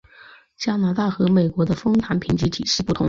[0.57, 2.99] 加拿大和美国的枫糖评级体系不同。